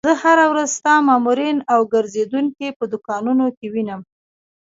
[0.07, 4.01] زه هره ورځ ستا مامورین او ګرځېدونکي په دوکانونو کې وینم.